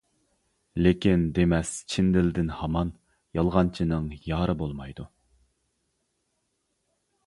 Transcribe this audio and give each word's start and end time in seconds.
لېكىن 0.85 1.25
دېمەس 1.39 1.73
چىن 1.95 2.09
دىلدىن 2.17 2.49
ھامان، 2.61 2.95
يالغانچىنىڭ 3.41 4.11
يارى 4.33 4.59
بولمايدۇ. 4.65 5.11